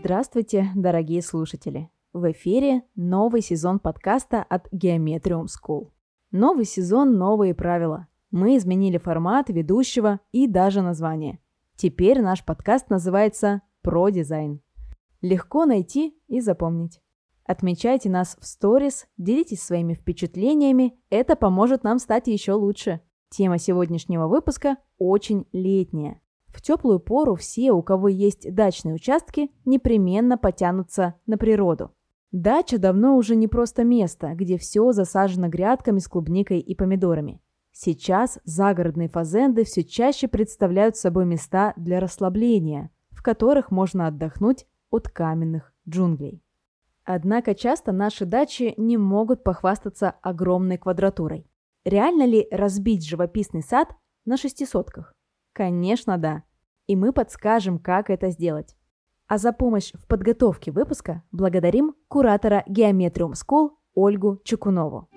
Здравствуйте, 0.00 0.68
дорогие 0.76 1.20
слушатели! 1.22 1.90
В 2.12 2.30
эфире 2.30 2.82
новый 2.94 3.42
сезон 3.42 3.80
подкаста 3.80 4.44
от 4.44 4.72
Geometrium 4.72 5.46
School. 5.46 5.88
Новый 6.30 6.66
сезон, 6.66 7.18
новые 7.18 7.52
правила. 7.52 8.06
Мы 8.30 8.56
изменили 8.58 8.96
формат 8.96 9.48
ведущего 9.48 10.20
и 10.30 10.46
даже 10.46 10.82
название. 10.82 11.40
Теперь 11.74 12.22
наш 12.22 12.44
подкаст 12.44 12.90
называется 12.90 13.62
«Про 13.82 14.10
дизайн». 14.10 14.60
Легко 15.20 15.66
найти 15.66 16.16
и 16.28 16.40
запомнить. 16.40 17.02
Отмечайте 17.44 18.08
нас 18.08 18.36
в 18.40 18.46
сторис, 18.46 19.08
делитесь 19.16 19.62
своими 19.62 19.94
впечатлениями, 19.94 20.96
это 21.10 21.34
поможет 21.34 21.82
нам 21.82 21.98
стать 21.98 22.28
еще 22.28 22.52
лучше. 22.52 23.00
Тема 23.30 23.58
сегодняшнего 23.58 24.28
выпуска 24.28 24.76
очень 24.96 25.44
летняя. 25.52 26.20
В 26.48 26.62
теплую 26.62 26.98
пору 26.98 27.34
все, 27.34 27.72
у 27.72 27.82
кого 27.82 28.08
есть 28.08 28.52
дачные 28.54 28.94
участки, 28.94 29.50
непременно 29.64 30.38
потянутся 30.38 31.14
на 31.26 31.36
природу. 31.38 31.92
Дача 32.32 32.78
давно 32.78 33.16
уже 33.16 33.36
не 33.36 33.48
просто 33.48 33.84
место, 33.84 34.34
где 34.34 34.58
все 34.58 34.92
засажено 34.92 35.48
грядками 35.48 35.98
с 35.98 36.08
клубникой 36.08 36.60
и 36.60 36.74
помидорами. 36.74 37.40
Сейчас 37.72 38.38
загородные 38.44 39.08
фазенды 39.08 39.64
все 39.64 39.84
чаще 39.84 40.28
представляют 40.28 40.96
собой 40.96 41.24
места 41.24 41.74
для 41.76 42.00
расслабления, 42.00 42.90
в 43.10 43.22
которых 43.22 43.70
можно 43.70 44.08
отдохнуть 44.08 44.66
от 44.90 45.08
каменных 45.08 45.72
джунглей. 45.88 46.42
Однако 47.04 47.54
часто 47.54 47.92
наши 47.92 48.26
дачи 48.26 48.74
не 48.76 48.98
могут 48.98 49.42
похвастаться 49.42 50.10
огромной 50.22 50.76
квадратурой. 50.76 51.46
Реально 51.84 52.26
ли 52.26 52.46
разбить 52.50 53.06
живописный 53.06 53.62
сад 53.62 53.88
на 54.26 54.36
шестисотках? 54.36 55.14
Конечно, 55.58 56.18
да. 56.18 56.44
И 56.86 56.94
мы 56.94 57.12
подскажем, 57.12 57.80
как 57.80 58.10
это 58.10 58.30
сделать. 58.30 58.76
А 59.26 59.38
за 59.38 59.52
помощь 59.52 59.90
в 59.92 60.06
подготовке 60.06 60.70
выпуска 60.70 61.24
благодарим 61.32 61.96
куратора 62.06 62.62
Geometrium 62.68 63.32
School 63.32 63.70
Ольгу 63.92 64.40
Чукунову. 64.44 65.08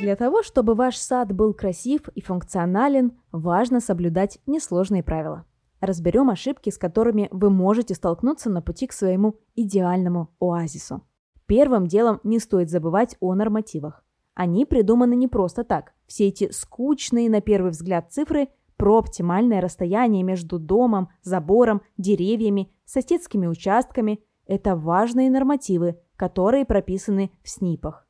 Для 0.00 0.16
того, 0.16 0.42
чтобы 0.42 0.74
ваш 0.74 0.96
сад 0.96 1.34
был 1.34 1.52
красив 1.52 2.08
и 2.14 2.22
функционален, 2.22 3.12
важно 3.30 3.80
соблюдать 3.80 4.38
несложные 4.46 5.02
правила. 5.02 5.44
Разберем 5.82 6.30
ошибки, 6.30 6.70
с 6.70 6.78
которыми 6.78 7.28
вы 7.30 7.50
можете 7.50 7.94
столкнуться 7.94 8.48
на 8.48 8.62
пути 8.62 8.86
к 8.86 8.94
своему 8.94 9.36
идеальному 9.54 10.30
оазису. 10.40 11.02
Первым 11.44 11.88
делом 11.88 12.20
не 12.24 12.38
стоит 12.38 12.70
забывать 12.70 13.18
о 13.20 13.34
нормативах. 13.34 14.02
Они 14.32 14.64
придуманы 14.64 15.14
не 15.14 15.28
просто 15.28 15.62
так. 15.62 15.92
Все 16.10 16.26
эти 16.26 16.50
скучные 16.50 17.30
на 17.30 17.40
первый 17.40 17.70
взгляд 17.70 18.10
цифры 18.10 18.48
про 18.76 18.98
оптимальное 18.98 19.60
расстояние 19.60 20.24
между 20.24 20.58
домом, 20.58 21.10
забором, 21.22 21.82
деревьями, 21.98 22.72
соседскими 22.84 23.46
участками– 23.46 24.18
это 24.46 24.74
важные 24.74 25.30
нормативы, 25.30 26.00
которые 26.16 26.64
прописаны 26.64 27.30
в 27.44 27.48
СНИПах. 27.48 28.08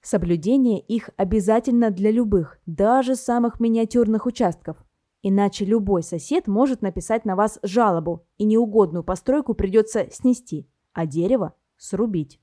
Соблюдение 0.00 0.80
их 0.80 1.10
обязательно 1.18 1.90
для 1.90 2.10
любых, 2.10 2.58
даже 2.64 3.16
самых 3.16 3.60
миниатюрных 3.60 4.24
участков– 4.24 4.82
Иначе 5.24 5.64
любой 5.64 6.02
сосед 6.02 6.48
может 6.48 6.82
написать 6.82 7.24
на 7.24 7.36
вас 7.36 7.60
жалобу, 7.62 8.26
и 8.38 8.44
неугодную 8.44 9.04
постройку 9.04 9.54
придется 9.54 10.08
снести, 10.10 10.68
а 10.92 11.06
дерево 11.06 11.54
срубить. 11.76 12.40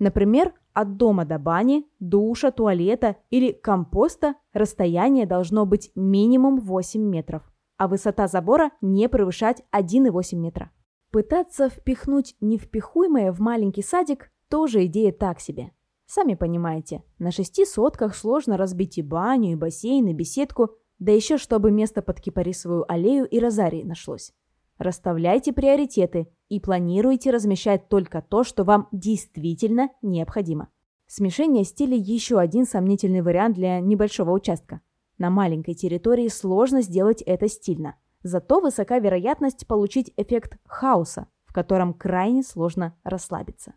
Например, 0.00 0.52
от 0.76 0.96
дома 0.98 1.24
до 1.24 1.38
бани, 1.38 1.86
душа, 2.00 2.50
туалета 2.50 3.16
или 3.30 3.52
компоста 3.52 4.34
расстояние 4.52 5.24
должно 5.24 5.64
быть 5.64 5.90
минимум 5.94 6.60
8 6.60 7.00
метров, 7.00 7.42
а 7.78 7.88
высота 7.88 8.28
забора 8.28 8.70
не 8.82 9.08
превышать 9.08 9.62
1,8 9.72 10.36
метра. 10.36 10.70
Пытаться 11.10 11.70
впихнуть 11.70 12.36
невпихуемое 12.40 13.32
в 13.32 13.40
маленький 13.40 13.82
садик– 13.82 14.30
тоже 14.50 14.84
идея 14.84 15.12
так 15.12 15.40
себе. 15.40 15.72
Сами 16.04 16.34
понимаете, 16.34 17.02
на 17.18 17.30
шести 17.30 17.64
сотках 17.64 18.14
сложно 18.14 18.58
разбить 18.58 18.98
и 18.98 19.02
баню, 19.02 19.52
и 19.52 19.56
бассейн, 19.56 20.06
и 20.08 20.12
беседку– 20.12 20.70
да 20.98 21.12
еще 21.12 21.36
чтобы 21.36 21.70
место 21.70 22.02
под 22.02 22.20
кипарисовую 22.20 22.90
аллею 22.90 23.26
и 23.26 23.38
розарий 23.38 23.84
нашлось. 23.84 24.32
Расставляйте 24.78 25.52
приоритеты 25.52 26.28
и 26.48 26.60
планируйте 26.60 27.30
размещать 27.30 27.88
только 27.88 28.22
то, 28.22 28.44
что 28.44 28.64
вам 28.64 28.88
действительно 28.92 29.90
необходимо. 30.02 30.68
Смешение 31.08 31.62
стилей– 31.62 31.98
еще 32.00 32.40
один 32.40 32.66
сомнительный 32.66 33.22
вариант 33.22 33.54
для 33.54 33.78
небольшого 33.78 34.32
участка. 34.32 34.80
На 35.18 35.30
маленькой 35.30 35.74
территории 35.74 36.26
сложно 36.26 36.82
сделать 36.82 37.22
это 37.22 37.48
стильно. 37.48 37.94
Зато 38.24 38.60
высока 38.60 38.98
вероятность 38.98 39.68
получить 39.68 40.12
эффект 40.16 40.58
хаоса, 40.66 41.28
в 41.44 41.52
котором 41.52 41.94
крайне 41.94 42.42
сложно 42.42 42.96
расслабиться. 43.04 43.74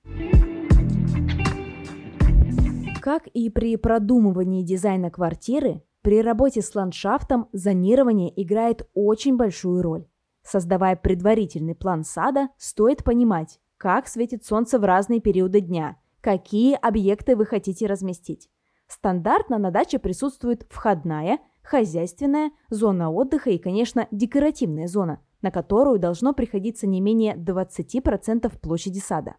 Как 3.00 3.28
и 3.28 3.52
при 3.52 3.76
продумывании 3.76 4.64
дизайна 4.64 5.12
квартиры, 5.12 5.84
при 6.02 6.24
работе 6.24 6.64
с 6.64 6.74
ландшафтом 6.74 7.48
зонирование 7.54 8.34
играет 8.42 8.90
очень 8.96 9.38
большую 9.38 9.84
роль. 9.84 10.08
Создавая 10.42 10.96
предварительный 10.96 11.76
план 11.76 12.04
сада, 12.04 12.50
стоит 12.58 13.04
понимать, 13.04 13.60
как 13.78 14.08
светит 14.08 14.44
солнце 14.46 14.80
в 14.80 14.84
разные 14.84 15.22
периоды 15.22 15.62
дня, 15.62 15.98
какие 16.22 16.76
объекты 16.76 17.36
вы 17.36 17.46
хотите 17.46 17.88
разместить. 17.88 18.50
Стандартно 18.88 19.58
на 19.58 19.72
даче 19.72 20.00
присутствует 20.00 20.66
входная, 20.70 21.40
хозяйственная, 21.62 22.52
зона 22.70 23.12
отдыха 23.12 23.52
и, 23.52 23.58
конечно, 23.58 24.08
декоративная 24.12 24.88
зона, 24.88 25.22
на 25.42 25.52
которую 25.52 26.00
должно 26.00 26.34
приходиться 26.34 26.88
не 26.88 27.00
менее 27.00 27.36
20% 27.36 28.60
площади 28.60 29.00
сада. 29.00 29.36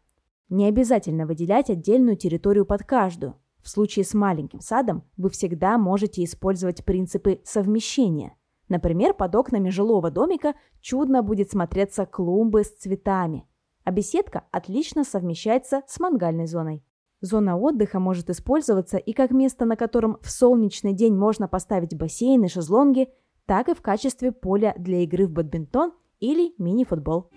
Не 0.49 0.67
обязательно 0.67 1.27
выделять 1.27 1.71
отдельную 1.71 2.17
территорию 2.17 2.65
под 2.65 2.85
каждую. 2.85 3.37
В 3.63 3.69
случае 3.69 4.05
с 4.05 4.15
маленьким 4.15 4.61
садом 4.61 5.05
вы 5.17 5.31
всегда 5.31 5.79
можете 5.79 6.25
использовать 6.25 6.85
принципы 6.85 7.41
совмещения. 7.45 8.35
Например, 8.69 9.15
под 9.15 9.35
окнами 9.35 9.69
жилого 9.69 10.11
домика 10.11 10.55
чудно 10.81 11.23
будет 11.23 11.51
смотреться 11.51 12.07
клумбы 12.07 12.63
с 12.63 12.71
цветами, 12.71 13.45
а 13.85 13.93
беседка 13.93 14.45
отлично 14.51 15.05
совмещается 15.05 15.83
с 15.87 15.99
мангальной 16.01 16.47
зоной. 16.47 16.83
Зона 17.21 17.59
отдыха 17.59 18.01
может 18.01 18.31
использоваться 18.31 18.97
и 18.97 19.13
как 19.13 19.31
место, 19.31 19.67
на 19.67 19.77
котором 19.77 20.19
в 20.23 20.31
солнечный 20.31 20.95
день 20.95 21.15
можно 21.15 21.49
поставить 21.49 21.97
бассейн 21.97 22.45
и 22.45 22.49
шезлонги, 22.49 23.09
так 23.45 23.69
и 23.69 23.75
в 23.75 23.83
качестве 23.83 24.33
поля 24.33 24.75
для 24.79 25.03
игры 25.03 25.27
в 25.27 25.31
бадминтон 25.31 25.93
или 26.19 26.55
мини-футбол. 26.59 27.31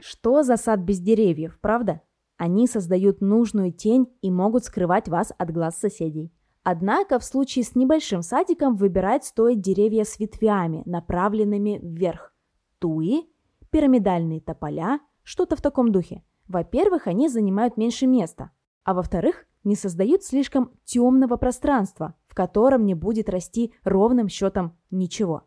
Что 0.00 0.42
за 0.42 0.56
сад 0.56 0.80
без 0.80 1.00
деревьев, 1.00 1.58
правда? 1.60 2.02
Они 2.36 2.66
создают 2.66 3.20
нужную 3.20 3.72
тень 3.72 4.06
и 4.20 4.30
могут 4.30 4.64
скрывать 4.64 5.08
вас 5.08 5.32
от 5.38 5.50
глаз 5.52 5.78
соседей. 5.78 6.32
Однако 6.64 7.18
в 7.18 7.24
случае 7.24 7.64
с 7.64 7.74
небольшим 7.74 8.22
садиком 8.22 8.76
выбирать 8.76 9.24
стоит 9.24 9.60
деревья 9.60 10.04
с 10.04 10.18
ветвями, 10.18 10.82
направленными 10.84 11.80
вверх. 11.82 12.32
Туи, 12.78 13.31
пирамидальные 13.72 14.40
тополя, 14.40 15.00
что-то 15.24 15.56
в 15.56 15.60
таком 15.60 15.90
духе. 15.90 16.22
Во-первых, 16.46 17.08
они 17.08 17.28
занимают 17.28 17.76
меньше 17.76 18.06
места, 18.06 18.52
а 18.84 18.94
во-вторых, 18.94 19.46
не 19.64 19.74
создают 19.74 20.22
слишком 20.22 20.72
темного 20.84 21.36
пространства, 21.36 22.14
в 22.26 22.34
котором 22.34 22.84
не 22.84 22.94
будет 22.94 23.28
расти 23.28 23.72
ровным 23.82 24.28
счетом 24.28 24.76
ничего. 24.90 25.44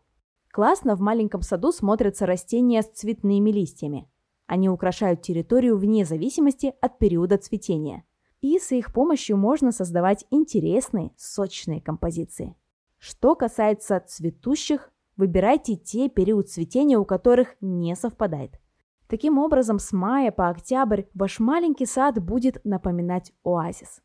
Классно 0.50 0.96
в 0.96 1.00
маленьком 1.00 1.42
саду 1.42 1.70
смотрятся 1.70 2.26
растения 2.26 2.82
с 2.82 2.90
цветными 2.90 3.50
листьями. 3.50 4.10
Они 4.46 4.68
украшают 4.68 5.22
территорию 5.22 5.76
вне 5.76 6.04
зависимости 6.04 6.72
от 6.80 6.98
периода 6.98 7.36
цветения. 7.36 8.04
И 8.40 8.58
с 8.58 8.72
их 8.72 8.92
помощью 8.92 9.36
можно 9.36 9.70
создавать 9.70 10.24
интересные, 10.30 11.12
сочные 11.16 11.80
композиции. 11.80 12.56
Что 12.98 13.34
касается 13.34 14.00
цветущих, 14.00 14.90
выбирайте 15.16 15.76
те 15.76 16.08
период 16.08 16.48
цветения, 16.48 16.98
у 16.98 17.04
которых 17.04 17.56
не 17.60 17.94
совпадает. 17.94 18.60
Таким 19.08 19.38
образом, 19.38 19.78
с 19.78 19.92
мая 19.92 20.32
по 20.32 20.48
октябрь 20.48 21.04
ваш 21.14 21.38
маленький 21.38 21.86
сад 21.86 22.22
будет 22.22 22.64
напоминать 22.64 23.32
оазис. 23.44 24.02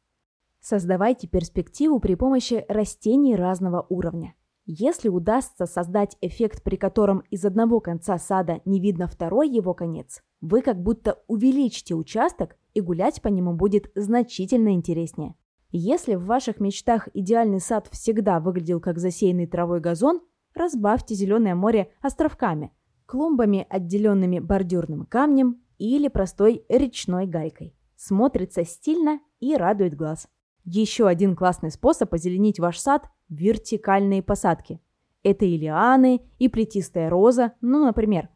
Создавайте 0.60 1.28
перспективу 1.28 2.00
при 2.00 2.14
помощи 2.14 2.66
растений 2.68 3.36
разного 3.36 3.86
уровня. 3.90 4.36
Если 4.66 5.10
удастся 5.10 5.66
создать 5.66 6.18
эффект, 6.22 6.62
при 6.62 6.76
котором 6.76 7.24
из 7.32 7.44
одного 7.44 7.80
конца 7.80 8.20
сада 8.20 8.62
не 8.66 8.80
видно 8.80 9.08
второй 9.08 9.50
его 9.50 9.74
конец, 9.74 10.22
вы 10.40 10.62
как 10.62 10.80
будто 10.82 11.24
увеличите 11.28 11.96
участок 11.96 12.56
и 12.76 12.82
гулять 12.82 13.24
по 13.24 13.28
нему 13.28 13.54
будет 13.54 13.92
значительно 13.96 14.74
интереснее. 14.74 15.36
Если 15.72 16.16
в 16.16 16.26
ваших 16.26 16.60
мечтах 16.60 17.10
идеальный 17.14 17.60
сад 17.60 17.88
всегда 17.92 18.40
выглядел 18.40 18.80
как 18.80 19.00
засеянный 19.00 19.48
травой 19.48 19.80
газон, 19.80 20.22
разбавьте 20.54 21.16
зеленое 21.16 21.56
море 21.56 21.92
островками, 22.02 22.72
клумбами, 23.06 23.66
отделенными 23.70 24.40
бордюрным 24.40 25.06
камнем 25.06 25.62
или 25.78 26.08
простой 26.08 26.66
речной 26.70 27.26
гайкой. 27.26 27.76
Смотрится 27.96 28.64
стильно 28.66 29.20
и 29.40 29.56
радует 29.56 29.96
глаз. 29.96 30.28
Еще 30.64 31.08
один 31.08 31.36
классный 31.36 31.72
способ 31.72 32.14
озеленить 32.14 32.60
ваш 32.60 32.78
сад– 32.78 33.10
вертикальные 33.30 34.22
посадки. 34.22 34.80
Это 35.24 35.46
и 35.46 35.58
лианы, 35.58 36.22
и 36.40 36.50
плетистая 36.50 37.10
роза, 37.10 37.54
ну, 37.62 37.86
например. 37.86 38.30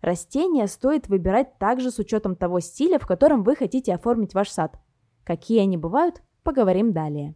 Растения 0.00 0.66
стоит 0.66 1.08
выбирать 1.08 1.58
также 1.58 1.90
с 1.90 1.98
учетом 1.98 2.34
того 2.34 2.60
стиля, 2.60 2.98
в 2.98 3.06
котором 3.06 3.42
вы 3.42 3.56
хотите 3.56 3.94
оформить 3.94 4.34
ваш 4.34 4.48
сад. 4.48 4.78
Какие 5.24 5.60
они 5.60 5.76
бывают, 5.76 6.22
поговорим 6.42 6.92
далее. 6.92 7.34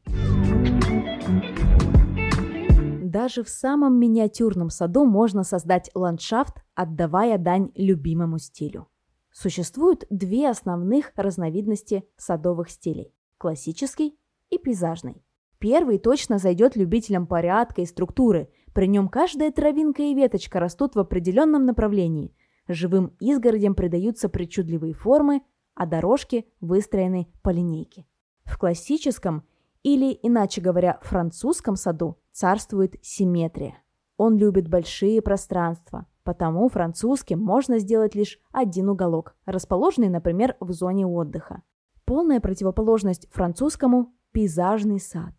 Даже 3.25 3.43
в 3.43 3.49
самом 3.49 3.99
миниатюрном 3.99 4.69
саду 4.69 5.07
можно 5.07 5.45
создать 5.45 5.91
ландшафт, 5.95 6.57
отдавая 6.75 7.39
дань 7.39 7.71
любимому 7.75 8.37
стилю. 8.39 8.89
Существуют 9.33 10.05
две 10.11 10.51
основных 10.51 11.11
разновидности 11.17 12.05
садовых 12.19 12.69
стилей– 12.69 13.15
классический 13.39 14.19
и 14.51 14.59
пейзажный. 14.59 15.25
Первый 15.59 15.99
точно 15.99 16.37
зайдет 16.37 16.77
любителям 16.77 17.27
порядка 17.27 17.81
и 17.81 17.87
структуры, 17.87 18.51
при 18.75 18.89
нем 18.89 19.09
каждая 19.09 19.51
травинка 19.51 20.03
и 20.03 20.15
веточка 20.15 20.61
растут 20.61 20.95
в 20.95 20.99
определенном 20.99 21.65
направлении, 21.65 22.37
живым 22.69 23.17
изгородям 23.21 23.75
придаются 23.75 24.29
причудливые 24.29 24.93
формы, 24.93 25.41
а 25.75 25.87
дорожки 25.87 26.45
выстроены 26.61 27.33
по 27.43 27.49
линейке. 27.49 28.05
В 28.45 28.59
классическом 28.59 29.45
или, 29.83 30.13
иначе 30.23 30.61
говоря, 30.61 30.99
французском 31.01 31.77
саду 31.77 32.19
царствует 32.35 32.97
симметрия. 33.01 33.79
Он 34.17 34.37
любит 34.37 34.69
большие 34.69 35.23
пространства, 35.23 36.07
потому 36.25 36.69
французским 36.69 37.41
можно 37.41 37.79
сделать 37.79 38.15
лишь 38.15 38.41
один 38.53 38.89
уголок, 38.89 39.37
расположенный, 39.47 40.09
например, 40.09 40.57
в 40.61 40.73
зоне 40.73 41.07
отдыха. 41.07 41.63
Полная 42.05 42.41
противоположность 42.41 43.29
французскому– 43.33 44.13
пейзажный 44.33 45.01
сад. 45.01 45.33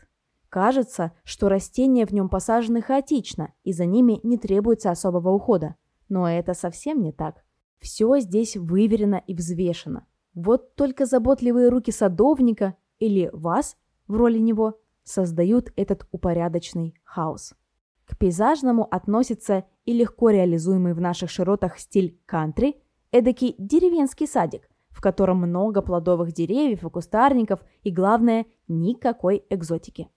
Кажется, 0.50 1.12
что 1.25 1.50
растения 1.50 2.06
в 2.06 2.12
нем 2.12 2.30
посажены 2.30 2.81
хаотично, 2.81 3.53
и 3.63 3.74
за 3.74 3.86
ними 3.86 4.21
не 4.24 4.38
требуется 4.38 4.89
особого 4.89 5.31
ухода. 5.31 5.75
Но 6.07 6.30
это 6.30 6.53
совсем 6.53 7.01
не 7.01 7.12
так. 7.12 7.44
Все 7.80 8.19
здесь 8.19 8.56
выверено 8.56 9.21
и 9.27 9.36
взвешено. 9.36 10.06
Вот 10.33 10.75
только 10.75 11.06
заботливые 11.06 11.69
руки 11.69 11.92
садовника 11.92 12.75
или 13.00 13.30
вас 13.33 13.75
в 14.07 14.15
роли 14.15 14.39
него 14.39 14.80
создают 15.06 15.72
этот 15.78 16.06
упорядоченный 16.12 16.96
хаос. 17.04 17.54
К 18.06 18.18
пейзажному 18.18 18.84
относится 18.84 19.63
и 19.86 19.94
легко 19.94 20.30
реализуемый 20.30 20.94
в 20.94 21.00
наших 21.00 21.30
широтах 21.30 21.80
стиль 21.80 22.19
кантри, 22.25 22.75
эдакий 23.12 23.56
деревенский 23.57 24.28
садик, 24.28 24.69
в 24.90 25.02
котором 25.02 25.38
много 25.38 25.81
плодовых 25.81 26.34
деревьев 26.34 26.84
и 26.84 26.90
кустарников 26.90 27.62
и, 27.84 27.92
главное, 27.92 28.46
никакой 28.68 29.46
экзотики. 29.50 30.10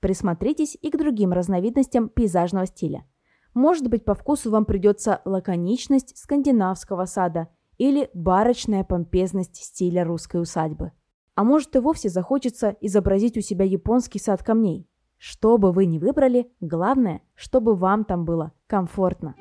Присмотритесь 0.00 0.76
и 0.80 0.90
к 0.90 0.98
другим 0.98 1.32
разновидностям 1.32 2.08
пейзажного 2.08 2.66
стиля. 2.66 3.06
Может 3.54 3.88
быть, 3.88 4.04
по 4.04 4.14
вкусу 4.14 4.50
вам 4.50 4.64
придется 4.64 5.20
лаконичность 5.24 6.16
скандинавского 6.16 7.04
сада 7.04 7.48
или 7.78 8.10
барочная 8.14 8.84
помпезность 8.84 9.56
стиля 9.56 10.04
русской 10.04 10.40
усадьбы– 10.40 10.92
а 11.34 11.44
может 11.44 11.74
и 11.76 11.78
вовсе 11.78 12.08
захочется 12.08 12.76
изобразить 12.80 13.36
у 13.36 13.40
себя 13.40 13.64
японский 13.64 14.18
сад 14.18 14.42
камней. 14.42 14.88
Что 15.16 15.56
бы 15.56 15.72
вы 15.72 15.86
ни 15.86 15.98
выбрали, 15.98 16.50
главное, 16.60 17.22
чтобы 17.34 17.74
вам 17.74 18.04
там 18.04 18.24
было 18.24 18.52
комфортно. 18.66 19.36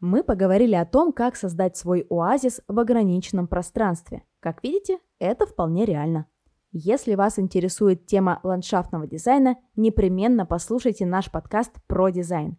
Мы 0.00 0.22
поговорили 0.22 0.74
о 0.74 0.84
том, 0.84 1.12
как 1.12 1.34
создать 1.34 1.78
свой 1.78 2.06
оазис 2.10 2.60
в 2.68 2.78
ограниченном 2.78 3.48
пространстве. 3.48 4.22
Как 4.40 4.62
видите, 4.62 4.98
это 5.18 5.46
вполне 5.46 5.86
реально. 5.86 6.26
Если 6.72 7.14
вас 7.14 7.38
интересует 7.38 8.04
тема 8.04 8.40
ландшафтного 8.42 9.06
дизайна, 9.06 9.56
непременно 9.76 10.44
послушайте 10.44 11.06
наш 11.06 11.30
подкаст 11.30 11.72
про 11.86 12.10
дизайн. 12.10 12.58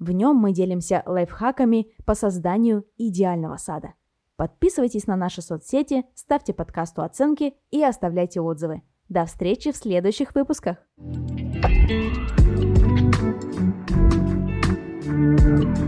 В 0.00 0.10
нем 0.10 0.36
мы 0.36 0.52
делимся 0.52 1.04
лайфхаками 1.06 1.92
по 2.04 2.14
созданию 2.14 2.84
идеального 2.96 3.56
сада. 3.56 3.94
Подписывайтесь 4.36 5.06
на 5.06 5.16
наши 5.16 5.42
соцсети, 5.42 6.04
ставьте 6.14 6.52
подкасту 6.52 7.02
оценки 7.02 7.54
и 7.70 7.82
оставляйте 7.82 8.40
отзывы. 8.40 8.82
До 9.08 9.26
встречи 9.26 9.70
в 9.70 9.76
следующих 9.76 10.34
выпусках! 10.34 10.78
thank 15.06 15.78
you 15.78 15.83